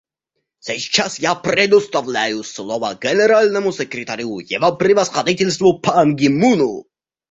[0.57, 6.87] Сейчас я предоставляю слово Генеральному секретарю Его Превосходительству Пан Ги Муну.